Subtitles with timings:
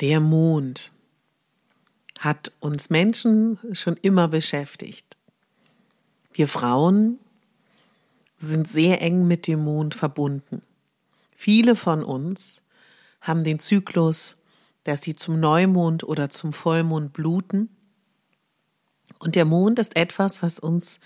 [0.00, 0.92] Der Mond
[2.18, 5.16] hat uns Menschen schon immer beschäftigt.
[6.32, 7.18] Wir Frauen
[8.38, 10.60] sind sehr eng mit dem Mond verbunden.
[11.34, 12.62] Viele von uns
[13.22, 14.36] haben den Zyklus,
[14.82, 17.70] dass sie zum Neumond oder zum Vollmond bluten.
[19.18, 21.00] Und der Mond ist etwas, was uns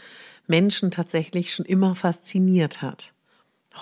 [0.49, 3.13] Menschen tatsächlich schon immer fasziniert hat.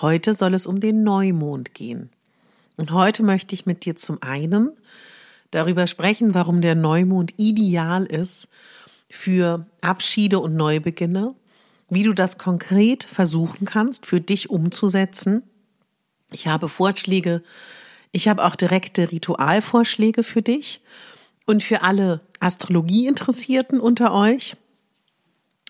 [0.01, 2.11] Heute soll es um den Neumond gehen.
[2.79, 4.71] Und heute möchte ich mit dir zum einen
[5.51, 8.47] darüber sprechen, warum der Neumond ideal ist
[9.09, 11.35] für Abschiede und Neubeginne,
[11.89, 15.43] wie du das konkret versuchen kannst, für dich umzusetzen.
[16.31, 17.43] Ich habe Vorschläge,
[18.13, 20.79] ich habe auch direkte Ritualvorschläge für dich
[21.45, 24.55] und für alle Astrologie-Interessierten unter euch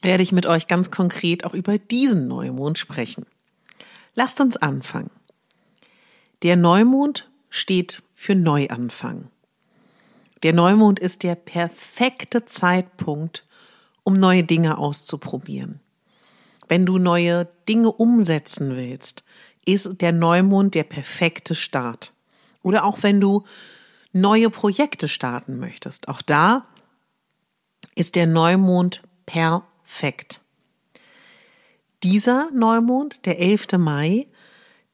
[0.04, 3.26] werde ich mit euch ganz konkret auch über diesen Neumond sprechen.
[4.14, 5.10] Lasst uns anfangen.
[6.42, 9.30] Der Neumond steht für Neuanfang.
[10.42, 13.46] Der Neumond ist der perfekte Zeitpunkt,
[14.04, 15.82] um neue Dinge auszuprobieren.
[16.70, 19.24] Wenn du neue Dinge umsetzen willst,
[19.66, 22.14] ist der Neumond der perfekte Start.
[22.64, 23.44] Oder auch wenn du
[24.14, 26.66] neue Projekte starten möchtest, auch da
[27.96, 30.42] ist der Neumond perfekt.
[32.02, 33.74] Dieser Neumond, der 11.
[33.78, 34.28] Mai,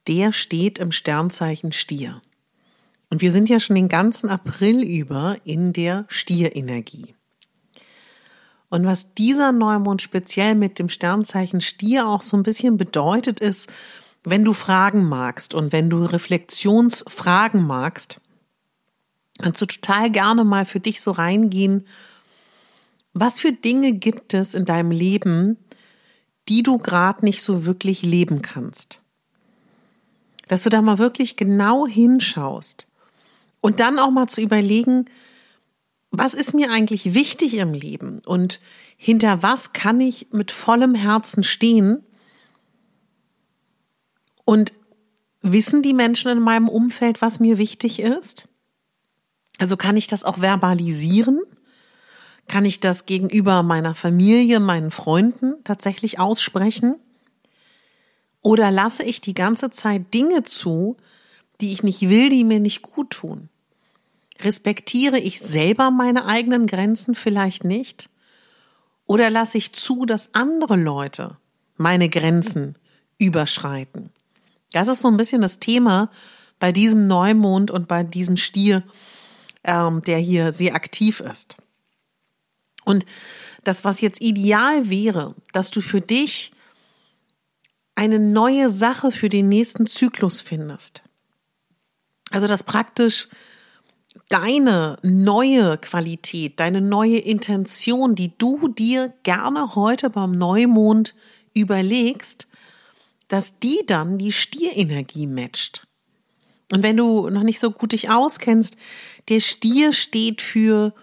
[0.07, 2.21] der steht im Sternzeichen Stier.
[3.09, 7.15] Und wir sind ja schon den ganzen April über in der Stierenergie.
[8.69, 13.71] Und was dieser Neumond speziell mit dem Sternzeichen Stier auch so ein bisschen bedeutet, ist,
[14.23, 18.19] wenn du Fragen magst und wenn du Reflexionsfragen magst,
[19.39, 21.85] kannst du total gerne mal für dich so reingehen,
[23.13, 25.57] was für Dinge gibt es in deinem Leben,
[26.49, 28.99] die du gerade nicht so wirklich leben kannst?
[30.47, 32.87] Dass du da mal wirklich genau hinschaust
[33.61, 35.05] und dann auch mal zu überlegen,
[36.11, 38.61] was ist mir eigentlich wichtig im Leben und
[38.97, 42.03] hinter was kann ich mit vollem Herzen stehen?
[44.45, 44.73] Und
[45.41, 48.47] wissen die Menschen in meinem Umfeld, was mir wichtig ist?
[49.57, 51.41] Also kann ich das auch verbalisieren?
[52.47, 56.95] Kann ich das gegenüber meiner Familie, meinen Freunden tatsächlich aussprechen?
[58.45, 60.97] Oder lasse ich die ganze Zeit Dinge zu,
[61.61, 63.49] die ich nicht will, die mir nicht gut tun?
[64.39, 68.07] Respektiere ich selber meine eigenen Grenzen vielleicht nicht?
[69.07, 71.37] Oder lasse ich zu, dass andere Leute
[71.77, 72.75] meine Grenzen
[73.17, 74.11] überschreiten?
[74.73, 76.11] Das ist so ein bisschen das Thema
[76.59, 78.83] bei diesem Neumond und bei diesem Stier,
[79.63, 81.57] ähm, der hier sehr aktiv ist.
[82.83, 83.07] Und
[83.63, 86.51] das, was jetzt ideal wäre, dass du für dich
[87.95, 91.01] eine neue Sache für den nächsten Zyklus findest.
[92.31, 93.29] Also, dass praktisch
[94.29, 101.15] deine neue Qualität, deine neue Intention, die du dir gerne heute beim Neumond
[101.53, 102.47] überlegst,
[103.27, 105.87] dass die dann die Stierenergie matcht.
[106.71, 108.75] Und wenn du noch nicht so gut dich auskennst,
[109.29, 110.93] der Stier steht für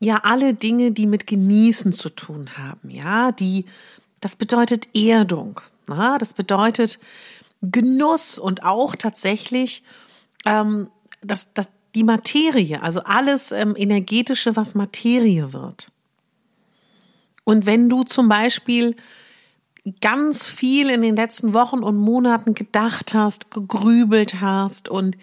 [0.00, 2.90] ja alle Dinge, die mit Genießen zu tun haben.
[2.90, 3.66] Ja, die,
[4.20, 5.60] das bedeutet Erdung.
[5.88, 6.98] Ja, das bedeutet
[7.62, 9.82] Genuss und auch tatsächlich
[10.46, 10.88] ähm,
[11.22, 15.90] das, das, die Materie, also alles ähm, energetische, was Materie wird.
[17.44, 18.94] Und wenn du zum Beispiel
[20.00, 25.16] ganz viel in den letzten Wochen und Monaten gedacht hast, gegrübelt hast und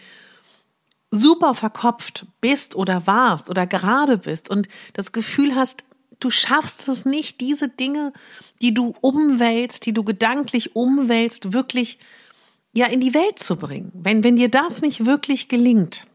[1.11, 5.83] super verkopft bist oder warst oder gerade bist und das Gefühl hast,
[6.25, 8.11] du schaffst es nicht, diese Dinge,
[8.59, 11.99] die du umwälzt, die du gedanklich umwälzt, wirklich
[12.73, 13.91] ja in die Welt zu bringen.
[13.93, 16.07] Wenn, wenn dir das nicht wirklich gelingt,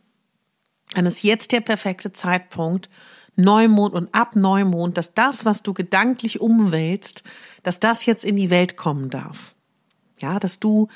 [0.95, 2.91] dann ist jetzt der perfekte Zeitpunkt,
[3.37, 7.23] Neumond und ab Neumond, dass das, was du gedanklich umwälzt,
[7.63, 9.55] dass das jetzt in die Welt kommen darf.
[10.19, 10.89] Ja, dass du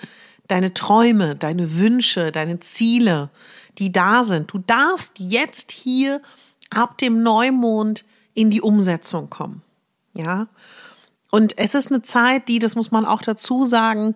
[0.49, 3.31] deine Träume, deine Wünsche, deine Ziele,
[3.79, 4.53] die da sind.
[4.53, 6.21] Du darfst jetzt hier
[6.71, 9.63] ab dem Neumond in die Umsetzung kommen.
[10.13, 10.49] Ja.
[11.31, 14.15] Und es ist eine Zeit, die, das muss man auch dazu sagen,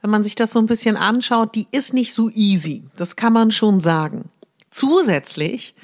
[0.00, 2.84] wenn man sich das so ein bisschen anschaut, die ist nicht so easy.
[2.96, 4.30] Das kann man schon sagen.
[4.70, 5.74] zusätzlich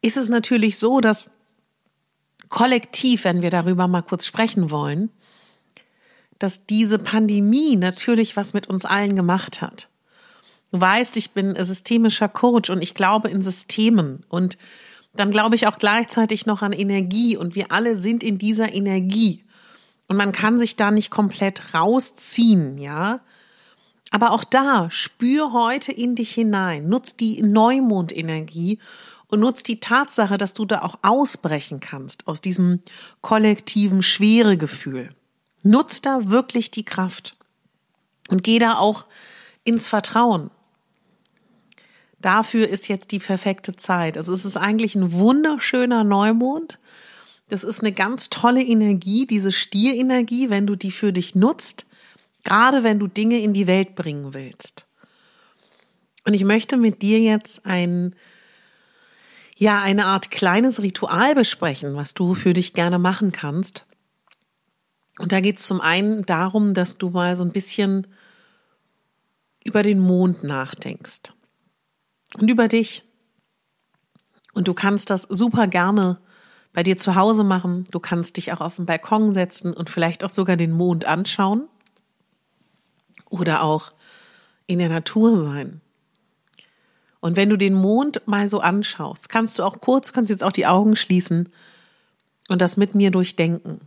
[0.00, 1.30] ist es natürlich so, dass
[2.48, 5.10] kollektiv, wenn wir darüber mal kurz sprechen wollen,
[6.38, 9.88] dass diese Pandemie natürlich was mit uns allen gemacht hat.
[10.72, 14.58] Du weißt, ich bin systemischer Coach und ich glaube in Systemen und
[15.14, 19.44] dann glaube ich auch gleichzeitig noch an Energie und wir alle sind in dieser Energie.
[20.08, 23.20] Und man kann sich da nicht komplett rausziehen, ja.
[24.10, 28.78] Aber auch da, spür heute in dich hinein, nutz die Neumondenergie
[29.28, 32.80] und nutz die Tatsache, dass du da auch ausbrechen kannst aus diesem
[33.22, 35.08] kollektiven Schweregefühl.
[35.62, 37.36] Nutz da wirklich die Kraft
[38.28, 39.06] und geh da auch
[39.64, 40.50] ins Vertrauen.
[42.22, 44.16] Dafür ist jetzt die perfekte Zeit.
[44.16, 46.78] Also es ist eigentlich ein wunderschöner Neumond.
[47.48, 51.84] Das ist eine ganz tolle Energie, diese Stierenergie, wenn du die für dich nutzt,
[52.44, 54.86] gerade wenn du Dinge in die Welt bringen willst.
[56.24, 58.14] Und ich möchte mit dir jetzt ein,
[59.56, 63.84] ja, eine Art kleines Ritual besprechen, was du für dich gerne machen kannst.
[65.18, 68.06] Und da geht es zum einen darum, dass du mal so ein bisschen
[69.64, 71.32] über den Mond nachdenkst
[72.38, 73.04] und über dich.
[74.54, 76.18] Und du kannst das super gerne
[76.72, 77.84] bei dir zu Hause machen.
[77.90, 81.68] Du kannst dich auch auf den Balkon setzen und vielleicht auch sogar den Mond anschauen
[83.28, 83.92] oder auch
[84.66, 85.80] in der Natur sein.
[87.20, 90.52] Und wenn du den Mond mal so anschaust, kannst du auch kurz, kannst jetzt auch
[90.52, 91.50] die Augen schließen
[92.48, 93.80] und das mit mir durchdenken.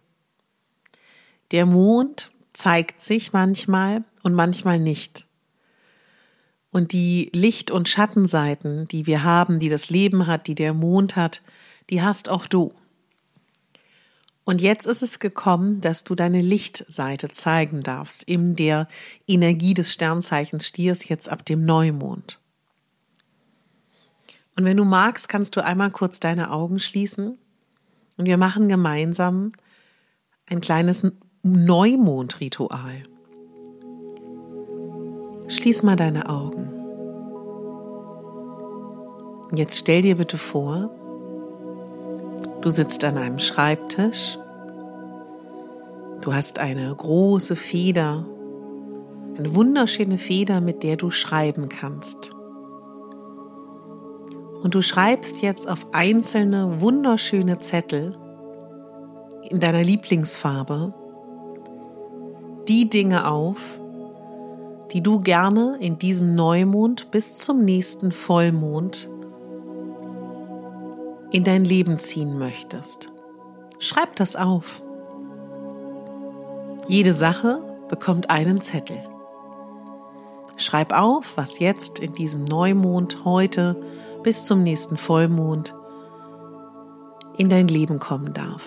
[1.51, 5.27] Der Mond zeigt sich manchmal und manchmal nicht.
[6.75, 11.15] Und die Licht- und Schattenseiten, die wir haben, die das Leben hat, die der Mond
[11.15, 11.41] hat,
[11.89, 12.73] die hast auch du.
[14.43, 18.89] Und jetzt ist es gekommen, dass du deine Lichtseite zeigen darfst in der
[19.25, 22.41] Energie des Sternzeichens Stiers jetzt ab dem Neumond.
[24.57, 27.37] Und wenn du magst, kannst du einmal kurz deine Augen schließen
[28.17, 29.53] und wir machen gemeinsam
[30.45, 31.07] ein kleines
[31.41, 33.14] Neumondritual.
[35.47, 36.71] Schließ mal deine Augen.
[39.53, 40.89] Jetzt stell dir bitte vor,
[42.61, 44.39] du sitzt an einem Schreibtisch,
[46.21, 48.25] du hast eine große Feder,
[49.37, 52.31] eine wunderschöne Feder, mit der du schreiben kannst.
[54.63, 58.17] Und du schreibst jetzt auf einzelne wunderschöne Zettel
[59.51, 60.91] in deiner Lieblingsfarbe
[62.67, 63.79] die Dinge auf,
[64.95, 69.09] die du gerne in diesem Neumond bis zum nächsten Vollmond
[71.31, 73.11] in dein Leben ziehen möchtest.
[73.77, 74.81] Schreib das auf.
[76.87, 77.59] Jede Sache
[77.89, 78.95] bekommt einen Zettel.
[80.55, 83.75] Schreib auf, was jetzt in diesem Neumond heute
[84.23, 85.75] bis zum nächsten Vollmond
[87.35, 88.63] in dein Leben kommen darf.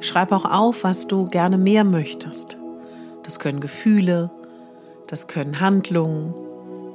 [0.00, 2.58] Schreib auch auf, was du gerne mehr möchtest.
[3.22, 4.32] Das können Gefühle,
[5.14, 6.34] das können Handlungen,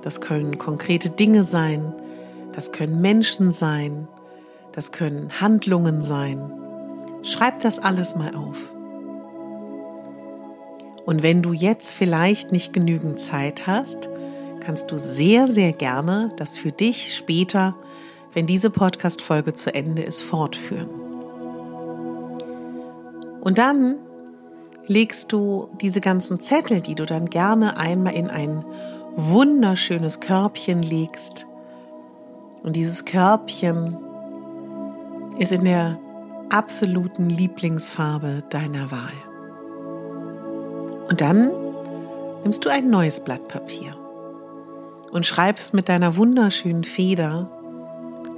[0.02, 1.94] das können konkrete Dinge sein,
[2.52, 4.10] das können Menschen sein,
[4.74, 6.52] das können Handlungen sein.
[7.24, 8.58] Schreib das alles mal auf.
[11.06, 14.10] Und wenn du jetzt vielleicht nicht genügend Zeit hast,
[14.60, 17.74] kannst du sehr, sehr gerne das für dich später,
[18.34, 20.90] wenn diese Podcast-Folge zu Ende ist, fortführen.
[23.40, 23.96] Und dann
[24.90, 28.66] legst du diese ganzen Zettel, die du dann gerne einmal in ein
[29.16, 31.46] wunderschönes Körbchen legst.
[32.64, 33.98] Und dieses Körbchen
[35.38, 36.00] ist in der
[36.50, 39.14] absoluten Lieblingsfarbe deiner Wahl.
[41.08, 41.52] Und dann
[42.44, 43.96] nimmst du ein neues Blatt Papier
[45.12, 47.50] und schreibst mit deiner wunderschönen Feder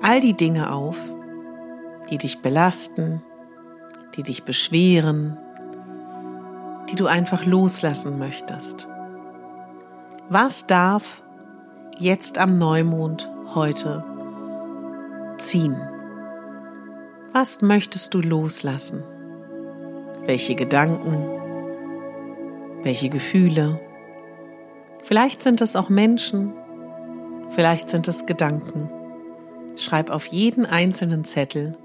[0.02, 0.98] all die Dinge auf,
[2.10, 3.22] die dich belasten,
[4.16, 5.38] die dich beschweren,
[6.92, 8.88] die du einfach loslassen möchtest.
[10.30, 11.24] Was darf
[11.98, 14.04] jetzt am Neumond heute
[15.38, 15.78] ziehen?
[17.32, 19.04] Was möchtest du loslassen?
[20.26, 21.26] Welche Gedanken?
[22.84, 23.80] Welche Gefühle?
[25.04, 26.52] Vielleicht sind es auch Menschen,
[27.52, 28.90] vielleicht sind es Gedanken.
[29.78, 31.78] Schreib auf jeden einzelnen Zettel,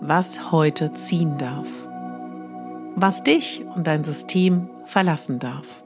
[0.00, 1.85] was heute ziehen darf
[2.96, 5.82] was dich und dein System verlassen darf.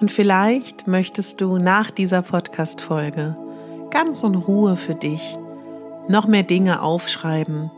[0.00, 3.36] Und vielleicht möchtest du nach dieser Podcast-Folge
[3.90, 5.36] ganz in Ruhe für dich
[6.08, 7.70] noch mehr Dinge aufschreiben,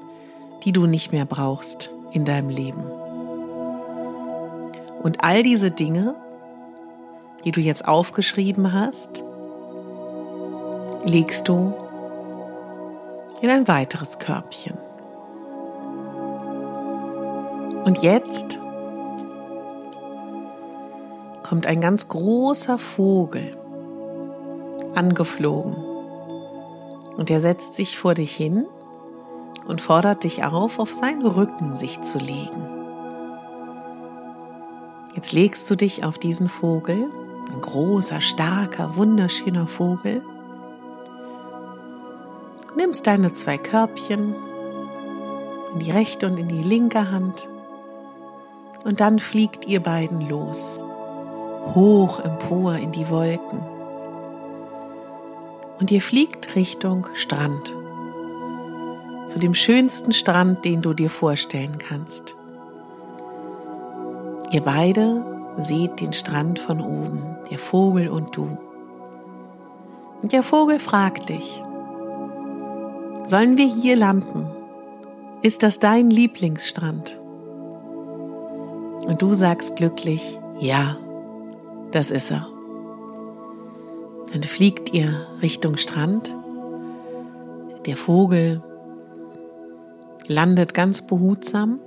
[0.64, 2.84] die du nicht mehr brauchst in deinem Leben.
[5.02, 6.14] Und all diese Dinge
[7.46, 9.22] die du jetzt aufgeschrieben hast,
[11.04, 11.72] legst du
[13.42, 14.76] in ein weiteres Körbchen.
[17.84, 18.58] Und jetzt
[21.42, 23.56] kommt ein ganz großer Vogel
[24.94, 25.76] angeflogen.
[27.16, 28.66] Und er setzt sich vor dich hin
[29.66, 32.76] und fordert dich auf, auf seinen Rücken sich zu legen.
[35.14, 37.08] Jetzt legst du dich auf diesen Vogel,
[37.50, 40.22] ein großer, starker, wunderschöner Vogel.
[42.76, 44.34] Nimmst deine zwei Körbchen
[45.72, 47.48] in die rechte und in die linke Hand
[48.84, 50.82] und dann fliegt ihr beiden los,
[51.74, 53.60] hoch empor in die Wolken.
[55.80, 57.74] Und ihr fliegt Richtung Strand,
[59.26, 62.36] zu dem schönsten Strand, den du dir vorstellen kannst.
[64.52, 65.24] Ihr beide
[65.56, 68.56] seht den Strand von oben, der Vogel und du.
[70.22, 71.62] Und der Vogel fragt dich,
[73.26, 74.46] sollen wir hier landen?
[75.42, 77.20] Ist das dein Lieblingsstrand?
[79.06, 80.96] Und du sagst glücklich, ja,
[81.90, 82.48] das ist er.
[84.32, 86.34] Dann fliegt ihr Richtung Strand.
[87.84, 88.62] Der Vogel
[90.26, 91.78] landet ganz behutsam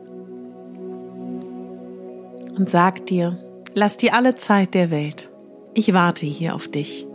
[2.57, 3.37] und sagt dir,
[3.75, 5.29] lass dir alle Zeit der Welt.
[5.73, 7.05] Ich warte hier auf dich.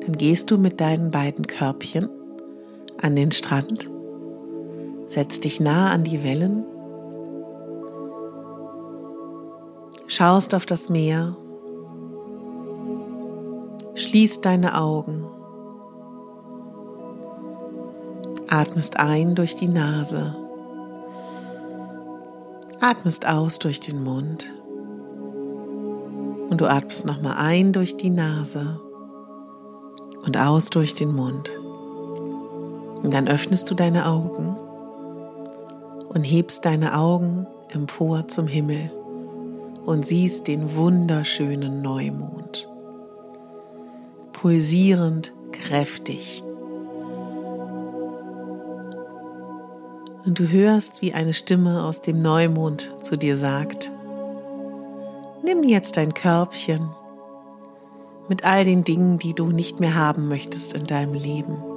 [0.00, 2.08] Dann gehst du mit deinen beiden Körbchen
[3.02, 3.90] an den Strand,
[5.06, 6.64] setzt dich nah an die Wellen.
[10.06, 11.36] Schaust auf das Meer,
[13.94, 15.26] schließt deine Augen,
[18.48, 20.36] atmest ein durch die Nase,
[22.80, 24.52] atmest aus durch den Mund.
[26.50, 28.78] Und du atmest nochmal ein durch die Nase.
[30.26, 31.50] Und aus durch den Mund.
[33.02, 34.56] Und dann öffnest du deine Augen
[36.08, 38.90] und hebst deine Augen empor zum Himmel
[39.84, 42.68] und siehst den wunderschönen Neumond.
[44.32, 46.42] Pulsierend, kräftig.
[50.24, 53.90] Und du hörst, wie eine Stimme aus dem Neumond zu dir sagt,
[55.42, 56.90] nimm jetzt dein Körbchen
[58.28, 61.71] mit all den Dingen, die du nicht mehr haben möchtest in deinem Leben.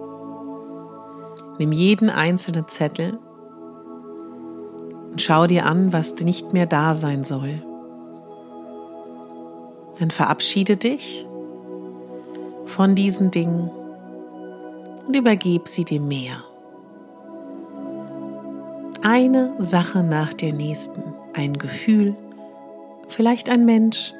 [1.57, 3.19] Nimm jeden einzelnen Zettel
[5.11, 7.63] und schau dir an, was nicht mehr da sein soll.
[9.99, 11.25] Dann verabschiede dich
[12.65, 13.71] von diesen Dingen
[15.07, 16.43] und übergib sie dem Meer.
[19.03, 21.01] Eine Sache nach der nächsten,
[21.33, 22.15] ein Gefühl,
[23.07, 24.13] vielleicht ein Mensch,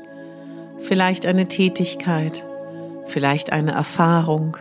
[0.77, 2.46] vielleicht eine Tätigkeit,
[3.06, 4.58] vielleicht eine Erfahrung,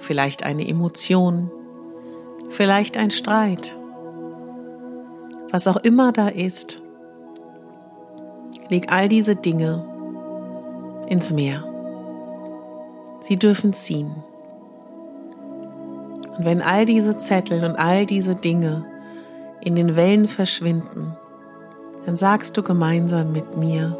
[0.00, 1.50] vielleicht eine Emotion,
[2.50, 3.78] vielleicht ein Streit.
[5.50, 6.82] Was auch immer da ist,
[8.68, 9.84] leg all diese Dinge
[11.08, 11.64] ins Meer.
[13.20, 14.10] Sie dürfen ziehen.
[16.36, 18.84] Und wenn all diese Zettel und all diese Dinge
[19.60, 21.16] in den Wellen verschwinden,
[22.06, 23.98] dann sagst du gemeinsam mit mir,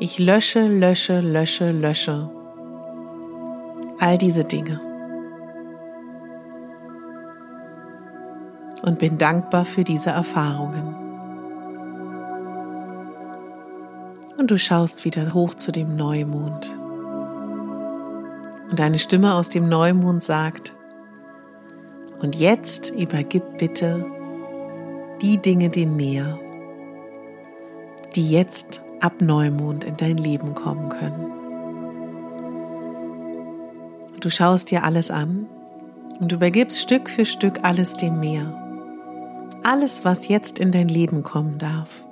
[0.00, 2.28] ich lösche, lösche, lösche, lösche
[4.00, 4.80] all diese Dinge.
[8.84, 11.04] Und bin dankbar für diese Erfahrungen.
[14.44, 16.68] und du schaust wieder hoch zu dem Neumond.
[18.70, 20.74] Und eine Stimme aus dem Neumond sagt,
[22.20, 24.04] und jetzt übergib bitte
[25.22, 26.38] die Dinge dem Meer,
[28.14, 31.32] die jetzt ab Neumond in dein Leben kommen können.
[34.20, 35.46] Du schaust dir alles an
[36.20, 38.63] und übergibst Stück für Stück alles dem Meer.
[39.66, 42.04] Alles, was jetzt in dein Leben kommen darf.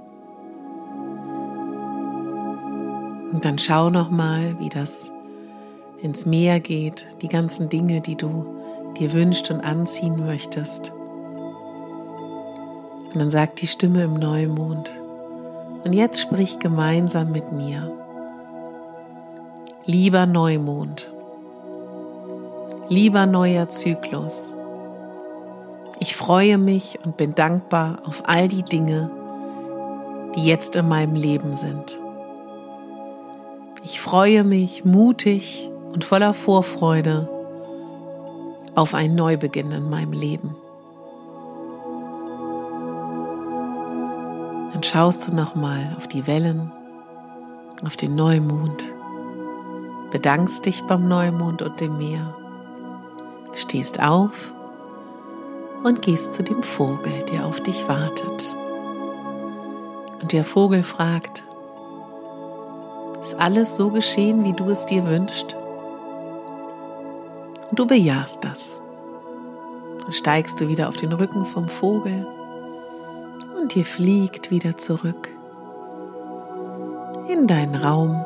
[3.30, 5.12] Und dann schau noch mal, wie das
[6.00, 8.46] ins Meer geht, die ganzen Dinge, die du
[8.98, 10.92] dir wünscht und anziehen möchtest.
[13.12, 14.90] Und dann sagt die Stimme im Neumond,
[15.84, 17.92] und jetzt sprich gemeinsam mit mir.
[19.84, 21.12] Lieber Neumond,
[22.88, 24.56] lieber neuer Zyklus,
[26.02, 29.08] ich freue mich und bin dankbar auf all die Dinge,
[30.34, 32.00] die jetzt in meinem Leben sind.
[33.84, 37.28] Ich freue mich mutig und voller Vorfreude
[38.74, 40.56] auf einen Neubeginn in meinem Leben.
[44.72, 46.72] Dann schaust du nochmal auf die Wellen,
[47.86, 48.92] auf den Neumond,
[50.10, 52.34] bedankst dich beim Neumond und dem Meer,
[53.54, 54.52] stehst auf
[55.82, 58.56] und gehst zu dem Vogel, der auf dich wartet.
[60.20, 61.44] Und der Vogel fragt,
[63.22, 65.56] ist alles so geschehen, wie du es dir wünschst?
[67.70, 68.80] Und du bejahst das.
[70.00, 72.26] Dann steigst du wieder auf den Rücken vom Vogel
[73.56, 75.28] und ihr fliegt wieder zurück
[77.28, 78.20] in deinen Raum,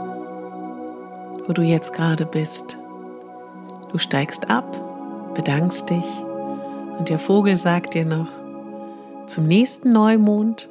[1.46, 2.78] wo du jetzt gerade bist.
[3.92, 6.25] Du steigst ab, bedankst dich
[6.98, 8.28] und der Vogel sagt dir noch,
[9.26, 10.68] zum nächsten Neumond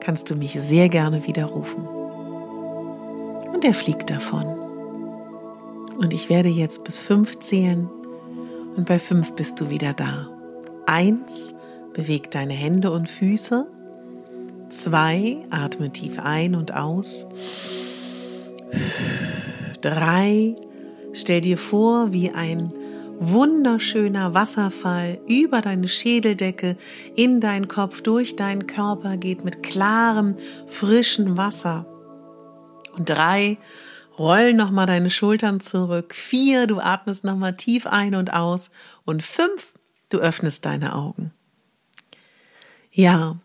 [0.00, 1.84] kannst du mich sehr gerne wieder rufen.
[3.54, 4.46] Und er fliegt davon.
[5.98, 7.88] Und ich werde jetzt bis fünf zählen
[8.76, 10.28] und bei fünf bist du wieder da.
[10.86, 11.54] Eins,
[11.92, 13.66] beweg deine Hände und Füße.
[14.70, 17.26] Zwei, atme tief ein und aus.
[19.80, 20.54] Drei,
[21.12, 22.72] stell dir vor, wie ein
[23.20, 26.76] wunderschöner Wasserfall über deine Schädeldecke
[27.14, 30.36] in deinen Kopf, durch deinen Körper geht mit klarem,
[30.66, 31.86] frischem Wasser.
[32.96, 33.58] Und drei,
[34.18, 36.14] roll nochmal deine Schultern zurück.
[36.14, 38.70] Vier, du atmest nochmal tief ein und aus.
[39.04, 39.74] Und fünf,
[40.08, 41.30] du öffnest deine Augen.
[42.90, 43.36] Ja,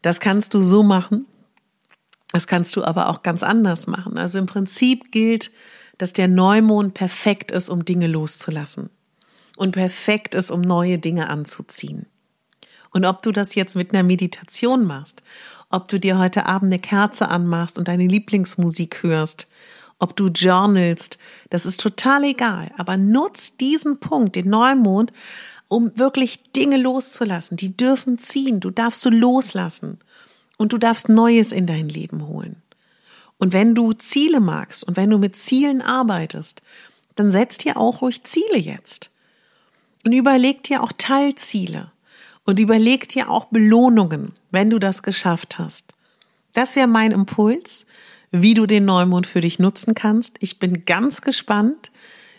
[0.00, 1.26] das kannst du so machen.
[2.32, 4.16] Das kannst du aber auch ganz anders machen.
[4.16, 5.50] Also im Prinzip gilt,
[5.98, 8.90] dass der Neumond perfekt ist, um Dinge loszulassen.
[9.58, 12.06] Und perfekt ist, um neue Dinge anzuziehen.
[12.90, 15.20] Und ob du das jetzt mit einer Meditation machst,
[15.68, 19.48] ob du dir heute Abend eine Kerze anmachst und deine Lieblingsmusik hörst,
[19.98, 21.18] ob du journalst,
[21.50, 22.70] das ist total egal.
[22.78, 25.12] Aber nutz diesen Punkt, den Neumond,
[25.66, 27.56] um wirklich Dinge loszulassen.
[27.56, 28.60] Die dürfen ziehen.
[28.60, 29.98] Du darfst du loslassen.
[30.56, 32.62] Und du darfst Neues in dein Leben holen.
[33.38, 36.62] Und wenn du Ziele magst und wenn du mit Zielen arbeitest,
[37.16, 39.10] dann setz dir auch ruhig Ziele jetzt.
[40.04, 41.90] Und überleg dir auch Teilziele.
[42.44, 45.92] Und überleg dir auch Belohnungen, wenn du das geschafft hast.
[46.54, 47.84] Das wäre mein Impuls,
[48.30, 50.36] wie du den Neumond für dich nutzen kannst.
[50.40, 51.90] Ich bin ganz gespannt,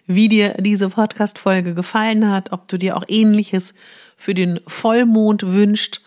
[0.08, 3.76] wie dir diese Podcast-Folge gefallen hat, ob du dir auch ähnliches
[4.18, 6.02] für den Vollmond wünscht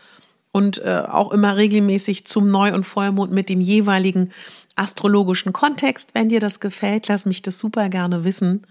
[0.51, 4.31] und äh, auch immer regelmäßig zum Neu- und Vollmond mit dem jeweiligen
[4.75, 6.11] astrologischen Kontext.
[6.15, 8.67] Wenn dir das gefällt, lass mich das super gerne wissen.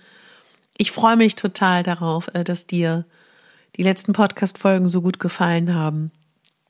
[0.77, 3.05] Ich freue mich total darauf, äh, dass dir
[3.77, 6.12] die letzten Podcast-Folgen so gut gefallen haben.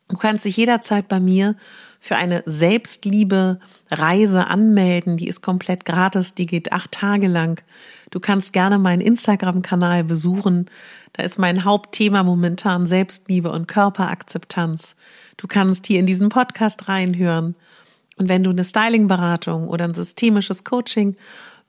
[0.09, 1.55] Du kannst dich jederzeit bei mir
[1.99, 5.15] für eine Selbstliebe-Reise anmelden.
[5.15, 6.35] Die ist komplett gratis.
[6.35, 7.61] Die geht acht Tage lang.
[8.09, 10.69] Du kannst gerne meinen Instagram-Kanal besuchen.
[11.13, 14.97] Da ist mein Hauptthema momentan Selbstliebe und Körperakzeptanz.
[15.37, 17.55] Du kannst hier in diesen Podcast reinhören.
[18.17, 21.15] Und wenn du eine Styling-Beratung oder ein systemisches Coaching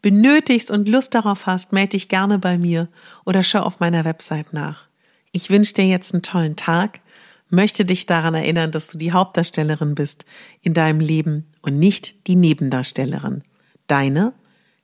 [0.03, 2.89] benötigst und Lust darauf hast, melde dich gerne bei mir
[3.25, 4.87] oder schau auf meiner Website nach.
[5.31, 7.01] Ich wünsche dir jetzt einen tollen Tag,
[7.49, 10.25] möchte dich daran erinnern, dass du die Hauptdarstellerin bist
[10.61, 13.43] in deinem Leben und nicht die Nebendarstellerin.
[13.87, 14.33] Deine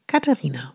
[0.07, 0.74] Katharina.